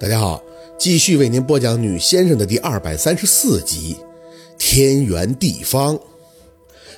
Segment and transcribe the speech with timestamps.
[0.00, 0.40] 大家好，
[0.78, 3.96] 继续为您播讲《女先生》的第二百三十四集
[4.56, 5.96] 《天圆地方》。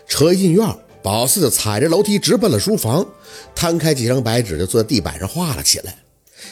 [0.07, 0.69] 车一进院，
[1.02, 3.06] 宝四就踩着楼梯直奔了书房，
[3.54, 5.96] 摊开几张白纸就坐在地板上画了起来。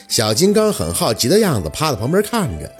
[0.07, 2.71] 小金刚很好奇的样子，趴在旁边看着，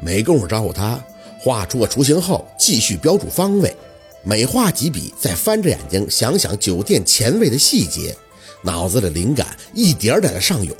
[0.00, 0.98] 没工夫招呼他。
[1.38, 3.76] 画出个雏形后，继续标注方位，
[4.24, 8.16] 每画几笔，再翻着眼睛想想酒店前卫的细节，
[8.62, 10.74] 脑子里灵感一点点的上涌。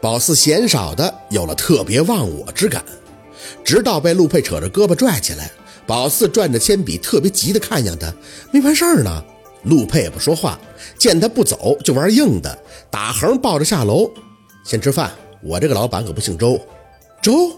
[0.00, 2.84] 宝四鲜少的有了特别忘我之感，
[3.64, 5.50] 直到被陆佩扯着胳膊拽起来，
[5.86, 8.12] 宝四转着铅笔，特别急的看向他，
[8.52, 9.24] 没完事儿呢。
[9.64, 10.56] 陆佩也不说话，
[10.96, 12.56] 见他不走就玩硬的，
[12.88, 14.08] 打横抱着下楼，
[14.64, 15.10] 先吃饭。
[15.42, 16.60] 我这个老板可不姓周。
[17.20, 17.50] 周，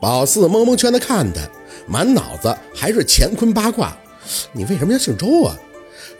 [0.00, 1.40] 宝四蒙蒙圈的看他，
[1.88, 3.96] 满脑子还是乾坤八卦。
[4.52, 5.58] 你为什么要姓周啊？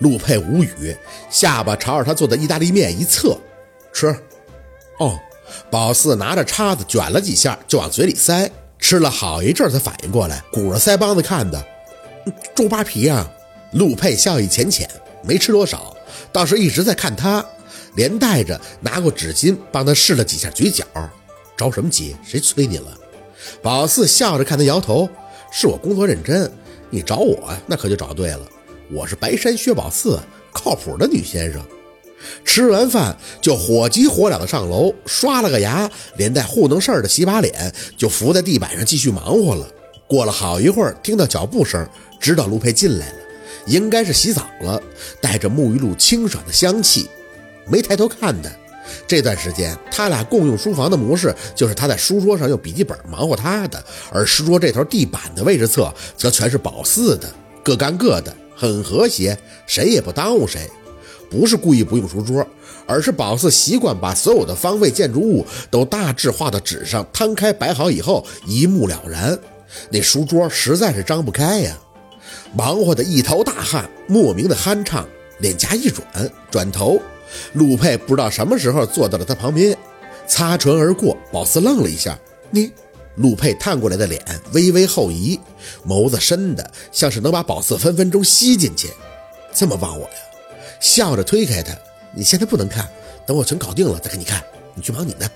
[0.00, 0.96] 陆佩无语，
[1.30, 3.38] 下巴朝着他做的意大利面一侧，
[3.92, 4.08] 吃。
[4.98, 5.16] 哦。
[5.70, 11.64] 宝四拿着叉子卷了几下，就往嘴里塞，吃了好一阵才反应过来，鼓着腮帮子看的，
[12.54, 13.30] 周扒皮啊！
[13.72, 14.88] 陆佩笑意浅浅，
[15.22, 15.94] 没吃多少，
[16.32, 17.44] 倒是一直在看他，
[17.94, 20.84] 连带着拿过纸巾帮他试了几下嘴角。
[21.56, 22.16] 着什么急？
[22.24, 22.86] 谁催你了？
[23.60, 25.08] 宝四笑着看他摇头，
[25.50, 26.50] 是我工作认真，
[26.88, 28.40] 你找我那可就找对了，
[28.90, 30.18] 我是白山薛宝四，
[30.52, 31.60] 靠谱的女先生。
[32.44, 39.66] 吃完饭就火急火燎的上楼，刷了个牙，连带糊弄事儿的洗把脸，就伏在地板上继续忙活了。
[40.06, 41.86] 过了好一会儿，听到脚步声，
[42.18, 43.18] 知道陆佩进来了，
[43.66, 44.80] 应该是洗澡了，
[45.20, 47.08] 带着沐浴露清爽的香气。
[47.66, 48.50] 没抬头看他。
[49.06, 57.30] 这段时间他俩共用书房的模式，就是他在书桌上用笔记本忙活他的，而书桌这头地板的位置侧则全是宝四的，
[57.62, 60.66] 各干各的，很和谐，谁也不耽误谁。
[61.30, 62.46] 不是故意不用书桌，
[62.86, 69.38] 而是宝四习惯把所有的方位建筑物都大致画到纸上，摊开摆好以后一目了然。
[69.90, 71.78] 那书桌实在是张不开呀，
[72.54, 75.06] 忙活的一头大汗，莫名的酣畅，
[75.40, 76.98] 脸颊一软，转头，
[77.52, 79.76] 陆佩不知道什么时候坐到了他旁边，
[80.26, 81.14] 擦唇而过。
[81.30, 82.18] 宝四愣了一下，
[82.50, 82.72] 你，
[83.16, 85.38] 陆佩探过来的脸微微后移，
[85.86, 88.88] 眸子深的像是能把宝四分分钟吸进去，
[89.52, 90.10] 这么望我呀？
[90.80, 91.72] 笑着推开他，
[92.14, 92.88] 你现在不能看，
[93.26, 94.42] 等我全搞定了再给你看。
[94.74, 95.30] 你去忙你的。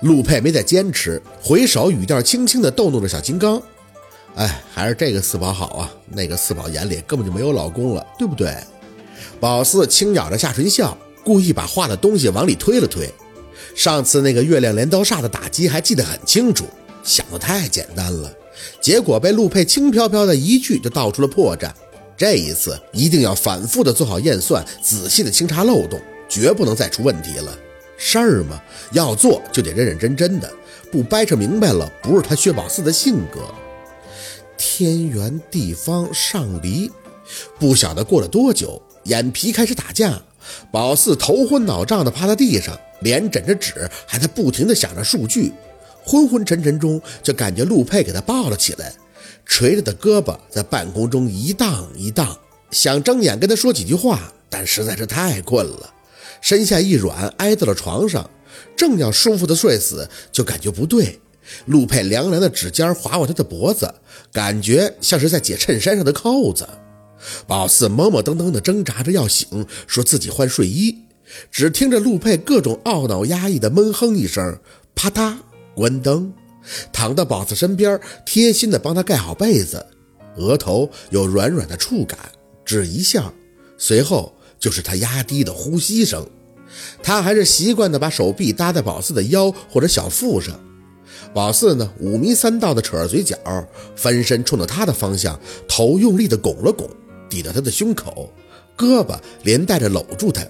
[0.00, 3.60] 陆佩没再坚持，回首语调轻轻的逗弄着小金刚。
[4.36, 8.56] 哎，还是这个四宝好啊，那个四宝眼里根本就没有老公了，对不对？
[9.40, 13.12] 宝四轻咬着下唇笑，故意把画的东西往里推了推。
[13.74, 16.66] 上次那个月亮镰刀煞的打击还记得很清楚，
[17.02, 18.32] 想的太简单了，
[18.80, 21.72] 结果被陆佩轻飘飘的一句就道出了破绽。
[22.18, 27.56] 这一次一定要反复的做好验算，仔细的清查漏洞，绝不能再出问题了。
[27.96, 30.52] 事儿嘛，要做就得认认真真的，
[30.90, 33.54] 不掰扯明白了，不是他薛宝四的性格。
[34.56, 36.90] 天圆地方上离，
[37.56, 40.20] 不晓得过了多久，眼皮开始打架，
[40.72, 45.52] 宝四头昏脑胀的趴在地上，脸枕着纸，还在不停的想着数据，
[46.04, 48.92] 昏昏沉沉中就感觉陆佩给他抱了起来。
[49.48, 52.38] 垂着的胳膊在半空中一荡一荡，
[52.70, 55.92] 想睁眼跟他说几句话，但实在是太困了，
[56.40, 58.30] 身下一软，挨到了床上，
[58.76, 61.18] 正要舒服的睡死，就感觉不对。
[61.64, 63.92] 陆佩凉凉的指尖划过他的脖子，
[64.32, 66.68] 感觉像是在解衬衫上的扣子。
[67.46, 70.94] 宝四懵懵登登的挣扎着要醒，说自己换睡衣，
[71.50, 74.60] 只听着陆佩各种懊恼压抑的闷哼一声，
[74.94, 75.38] 啪嗒
[75.74, 76.32] 关灯。
[76.92, 79.84] 躺到宝四身边，贴心的帮他盖好被子，
[80.36, 82.18] 额头有软软的触感，
[82.64, 83.32] 只一下，
[83.76, 86.26] 随后就是他压低的呼吸声。
[87.02, 90.58] 他还是习惯的把手臂搭在宝四的腰或者小腹上。
[91.32, 93.36] 宝四呢，五迷三道的扯着嘴角，
[93.96, 96.88] 翻身冲着他的方向，头用力的拱了拱，
[97.28, 98.30] 抵到他的胸口，
[98.76, 100.42] 胳膊连带着搂住他，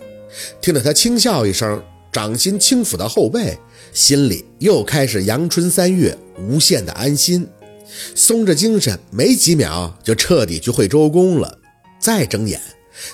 [0.61, 1.81] 听着他轻笑一声。
[2.19, 3.57] 掌心轻抚到后背，
[3.93, 7.47] 心里又开始阳春三月，无限的安心。
[8.17, 11.59] 松着精神，没几秒就彻底去会周公了。
[12.01, 12.61] 再睁眼，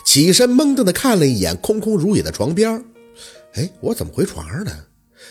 [0.06, 2.82] 起身懵瞪的看了一眼空空如也的床边
[3.52, 4.72] 哎，我怎么回床上呢？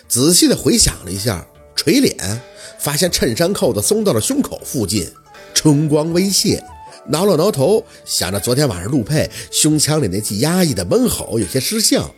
[0.07, 1.44] 仔细的回想了一下，
[1.75, 2.15] 垂脸，
[2.77, 5.09] 发现衬衫扣子松到了胸口附近，
[5.56, 6.63] 春光微泄。
[7.07, 12.13] 挠了挠头，想着昨天晚上陆佩胸腔里那记压抑的闷吼，有些失效。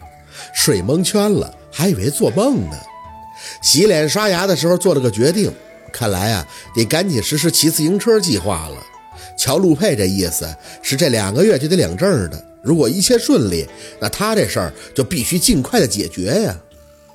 [0.54, 2.78] 睡蒙圈了，还以为做梦呢。
[3.62, 5.52] 洗脸刷牙的时候做了个决定，
[5.92, 8.78] 看来啊，得赶紧实施骑自行车计划了。
[9.38, 10.48] 瞧陆佩这意思
[10.82, 13.68] 是这两个月就得领证的，如果一切顺利，
[14.00, 16.58] 那他这事儿就必须尽快的解决呀。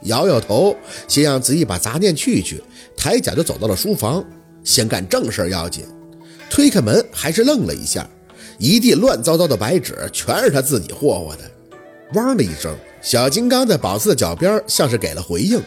[0.02, 0.76] 摇摇头，
[1.08, 2.62] 先让子怡把杂念去去，
[2.96, 4.24] 抬脚就走到了书房，
[4.64, 5.84] 先干正事要紧。
[6.48, 8.08] 推开门，还是愣了一下，
[8.58, 11.50] 一地乱糟糟的白纸，全是他自己霍霍的。
[12.14, 15.60] 汪的一声，小金刚在宝四的脚边，像是给了回应。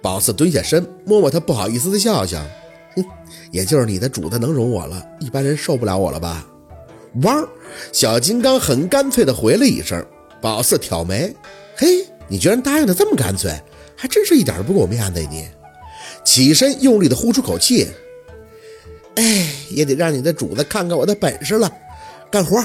[0.00, 2.40] 宝四蹲下身，摸摸他，不好意思的笑笑，
[2.94, 3.04] 哼，
[3.50, 6.46] 也就是你的主子能容我了，一般人受不了我了吧？
[7.22, 7.46] 汪，
[7.92, 10.04] 小金刚很干脆的回了一声。
[10.40, 11.34] 宝四挑眉，
[11.76, 13.52] 嘿，你居然答应的这么干脆，
[13.96, 15.48] 还真是一点都不给我面子呀你。
[16.24, 17.88] 起身用力的呼出口气，
[19.16, 21.68] 哎，也得让你的主子看看我的本事了。
[22.30, 22.64] 干活，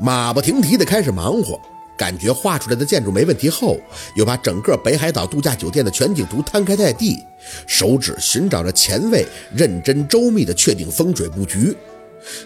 [0.00, 1.60] 马不停蹄的开始忙活。
[2.00, 3.78] 感觉画出来的建筑没问题后，
[4.14, 7.18] 又把整个北海岛度假酒店的全景图摊开在地，
[7.66, 11.76] 手指寻找着前卫、认真、周密的确定风水布局。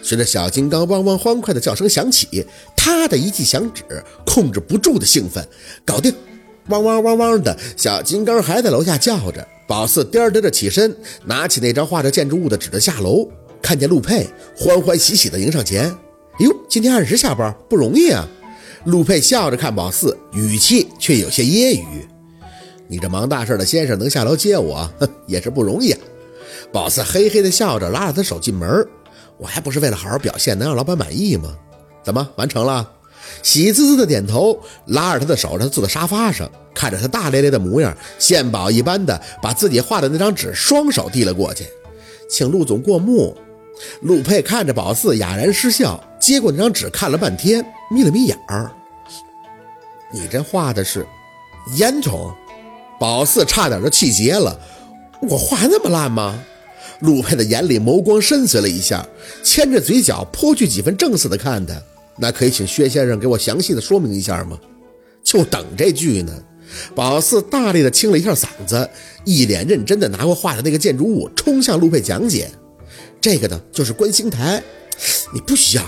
[0.03, 3.81] 随着小金刚汪汪欢快的叫声响起，他的一记响指
[4.25, 5.47] 控制不住的兴奋，
[5.85, 6.13] 搞定！
[6.67, 9.47] 汪汪汪汪的小金刚还在楼下叫着。
[9.65, 10.93] 宝四颠颠的起身，
[11.23, 13.25] 拿起那张画着建筑物的纸的下楼，
[13.61, 14.27] 看见陆佩
[14.57, 15.85] 欢欢喜喜的迎上前。
[15.85, 18.27] 哎呦，今天按时下班，不容易啊！
[18.85, 22.05] 陆佩笑着看宝四，语气却有些揶揄
[22.87, 25.99] ：“你这忙大事的先生能下楼接我，哼，也是不容易啊。”
[26.71, 28.87] 宝四嘿嘿的笑着，拉着他手进门。
[29.37, 31.55] 我还不是为了好好表现，能让老板满意吗？
[32.03, 32.87] 怎么完成了？
[33.41, 41.65] 喜滋滋的点头，拉着他的手，让他坐在沙发上，看着他大咧咧的模样，献宝一般的把自己画的那张纸双手递了过去，
[42.29, 43.35] 请陆总过目。
[44.01, 48.71] 陆佩看着宝四，哑然失笑，接过那张纸看了半天，眯了眯眼儿。
[50.11, 51.05] 你这画的是
[51.75, 52.33] 烟囱？
[52.99, 54.59] 宝四差点就气结了。
[55.21, 56.43] 我画那么烂吗？
[57.01, 59.07] 陆佩的眼里眸光深邃了一下，
[59.43, 61.75] 牵着嘴角颇具几分正色的看他。
[62.17, 64.57] 那可以请薛先生给我详细的说明一下吗？
[65.23, 66.33] 就等这句呢。
[66.95, 68.89] 宝四大力的清了一下嗓子，
[69.25, 72.49] 一脸认真的拿过画的那个建筑物，冲向陆佩讲解。
[73.21, 74.63] 这个呢，就是观星台。
[75.33, 75.83] 你不需要，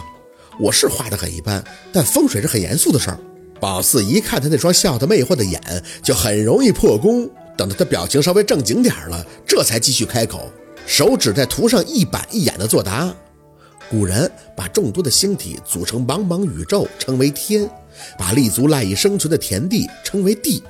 [0.60, 1.64] 我是画的很一般，
[1.94, 3.20] 但风水是很严肃的事儿。
[3.60, 5.62] 宝四一看他那双笑得魅惑的眼，
[6.04, 7.30] 就很容易破功。
[7.56, 10.52] 等到他表情稍微正经点了，这才继续开口，
[10.86, 13.14] 手指在图上一板一眼的作答。
[13.90, 17.70] 古人把众多的星体组成茫茫宇宙称为天，
[18.18, 20.62] 把立足赖以生存的田地称为地。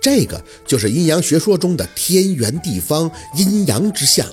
[0.00, 4.26] 这个就是阴阳学说中的天圆地方、阴阳之象。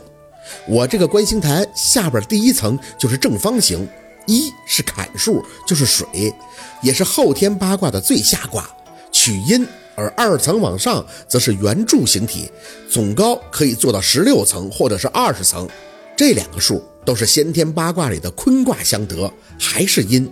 [0.68, 3.88] 我这个观星台下边第一层就是正方形，
[4.32, 6.34] 一是坎数，就是水，
[6.82, 8.70] 也是后天八卦的最下卦，
[9.12, 12.50] 取阴；而二层往上则是圆柱形体，
[12.90, 15.68] 总高可以做到十六层或者是二十层，
[16.16, 20.32] 这两个数都是先天八卦里的坤卦相得，还是阴。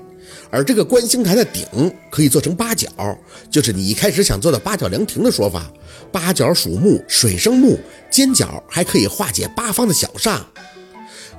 [0.51, 1.63] 而这个观星台的顶
[2.09, 2.87] 可以做成八角，
[3.51, 5.71] 就是你一开始想做的八角凉亭的说法。
[6.11, 7.77] 八角属木，水生木，
[8.09, 10.39] 尖角还可以化解八方的小煞。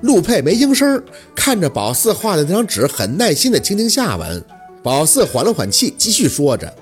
[0.03, 1.03] 陆佩没应声，
[1.35, 4.43] 看着宝四画的那张纸，很耐心的倾听下文。
[4.83, 6.75] 宝四缓了缓气，继续说着：“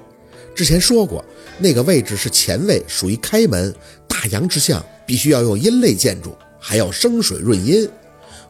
[0.54, 1.24] 之前说过，
[1.58, 3.74] 那个位置是前位，属于开门，
[4.06, 7.88] 大阳之象，必须要用阴类建筑，还要生水润阴。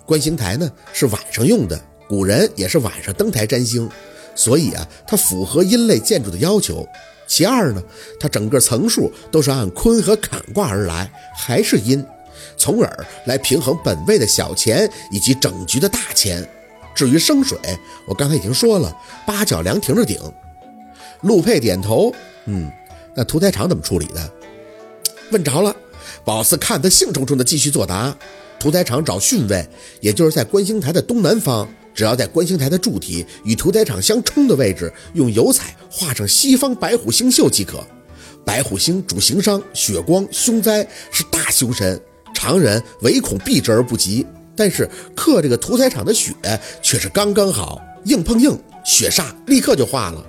[0.05, 3.87] 观星台呢，是晚上用的。”古人也是晚上登台占星，
[4.35, 6.89] 所以啊，它符合阴类建筑的要求。
[7.27, 7.83] 其二呢，
[8.19, 12.03] 它整个层数都是按坤和坎卦而来，还是阴，
[12.57, 16.47] 从而来平衡本位的小钱以及整局的大钱。
[16.95, 17.59] 至于生水，
[18.07, 20.19] 我刚才已经说了，八角凉亭的顶。
[21.23, 22.13] 陆佩点头，
[22.47, 22.71] 嗯，
[23.15, 24.33] 那屠宰场怎么处理的？
[25.31, 25.75] 问着了。
[26.25, 28.17] 宝四看他兴冲冲的继续作答。
[28.59, 29.69] 屠宰场找巽位，
[30.01, 31.69] 也就是在观星台的东南方。
[31.95, 37.85] 只要在观星台的柱体与屠宰场相冲的位置，用油彩画上西方白虎星宿即可。
[38.45, 42.01] 白虎星主行商、血光、凶灾，是大凶神，
[42.39, 44.25] 常人唯恐避之而不及。
[44.55, 46.33] 但是克这个屠宰场的血
[46.81, 50.25] 却是刚刚好，硬碰硬，血煞立刻就化了。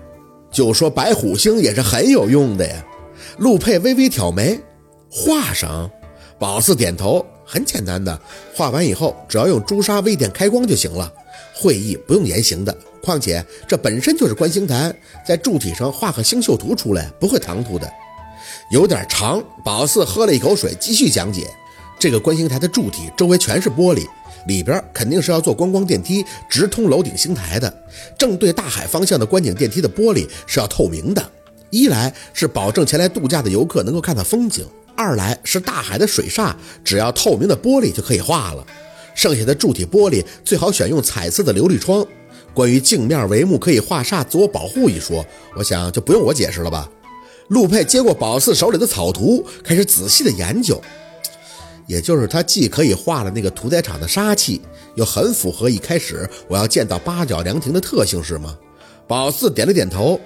[0.52, 2.84] 就说白虎星也是很有用的呀。
[3.38, 4.60] 陆佩微微挑眉，
[5.12, 5.90] 画上。
[6.40, 8.20] 宝四点头，很简单的，
[8.56, 11.12] 画完以后只要用朱砂微点开光就行了。
[11.54, 14.94] 会议不用言行的，况且这本身就是观星台，
[15.28, 17.92] 在柱体上画个星宿图出来不会唐突的。
[18.72, 21.48] 有点长，宝四喝了一口水，继续讲解：
[22.00, 24.08] 这个观星台的柱体周围全是玻璃，
[24.48, 27.72] 里边肯定是要做观光电梯直通楼顶星台的。
[28.18, 31.30] 正对大海方向的观景电梯的玻璃是要透明的，
[31.70, 34.66] 一来是保证前来度假的游客能够看到风景，
[34.96, 38.66] 二来是大海的水煞只要透明的玻璃就可以画了。
[39.14, 42.06] 剩下的柱体玻璃最好选用彩色的琉璃窗。
[42.54, 45.26] 关于镜面帷幕可以化煞、自我保护一说，
[45.58, 46.90] 我想就不用我解释了吧。
[47.50, 50.82] 陆佩接过宝四手里的草图，开始仔细的研究。
[51.90, 54.62] 也就是他既可以化了那个屠宰场的杀气，
[54.94, 58.56] 又很符合一开始我要见到八角凉亭的特性，是吗？
[59.08, 60.22] 宝四点了点头。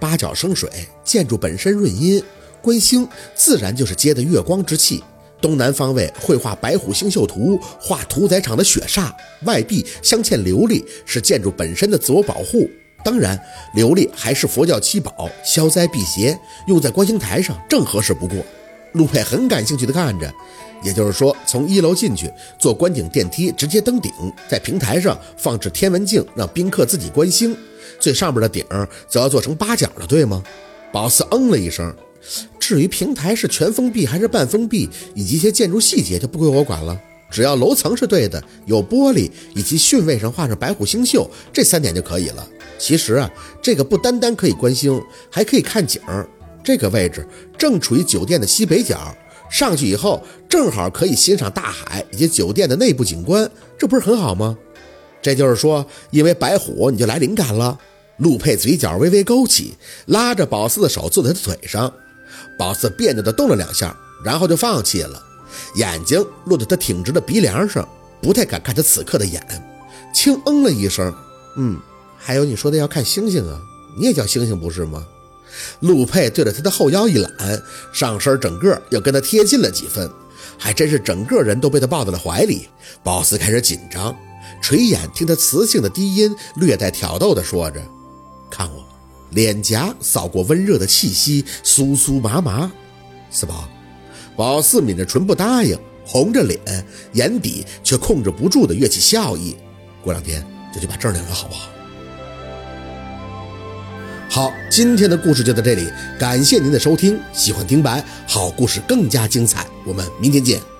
[0.00, 0.70] 八角生水，
[1.04, 2.20] 建筑本身润阴，
[2.62, 5.04] 观星自然就是接的月光之气。
[5.38, 9.12] 东南方位绘画白虎星宿图，画屠宰场的血煞，
[9.44, 12.70] 外壁镶嵌琉璃，是建筑本身的自我保护。
[13.04, 13.38] 当然，
[13.76, 18.38] 琉璃还是佛教七宝，消灾辟邪，用在观星台上正合适不过。
[18.92, 20.32] 陆佩很感兴趣地看着，
[20.82, 24.12] 也就是说，从一楼进去，坐观景电梯直接登顶，
[24.48, 27.56] 在平台上放置天文镜，让宾客自己观星。
[27.98, 28.64] 最上面的顶
[29.08, 30.42] 则要做成八角了，对吗？
[30.92, 31.94] 宝四嗯了一声。
[32.58, 37.00] 至于平台是全封闭还是半封闭，以及一些建筑细节就不归我管了。
[37.30, 42.46] 只要楼层是对的，有玻璃，以及巽位上画上白虎星宿，这三点就可以了。
[42.78, 43.30] 其实啊，
[43.62, 46.28] 这个不单单可以观星，还可以看景儿。
[46.64, 47.26] 这个位置
[47.58, 49.14] 正处于酒店的西北角，
[49.50, 54.56] 上去以后正好可以欣赏大海以及酒店的内部景观，这不是很好吗？
[55.20, 57.78] 这就是说，因为白虎你就来灵感了。
[58.18, 59.74] 陆佩嘴角微微勾起，
[60.06, 61.92] 拉着宝四的手坐在他腿上。
[62.58, 65.20] 宝四别扭地动了两下，然后就放弃了，
[65.76, 67.88] 眼睛落在他挺直的鼻梁上，
[68.20, 69.44] 不太敢看他此刻的眼，
[70.14, 71.12] 轻嗯了一声，
[71.56, 71.78] 嗯，
[72.16, 73.60] 还有你说的要看星星啊，
[73.98, 75.04] 你也叫星星不是吗？
[75.80, 80.10] 陆佩对着他的后腰一揽，上身整个又跟他贴近了几分，
[80.58, 82.68] 还真是整个人都被他抱在了怀里。
[83.02, 84.16] 宝四开始紧张，
[84.62, 87.80] 垂眼听他磁性的低音，略带挑逗的说着
[88.50, 88.84] ：“看我。”
[89.32, 92.70] 脸颊扫过温热的气息，酥酥麻麻。
[93.30, 93.66] 四宝，
[94.36, 96.60] 宝四抿着唇不答应，红着脸，
[97.14, 99.56] 眼底却控制不住的跃起笑意。
[100.04, 101.71] 过两天就去把证领了，好不好？
[104.34, 107.20] 好，今天的故事就到这里，感谢您的收听。
[107.34, 110.71] 喜欢听白，好故事更加精彩，我们明天见。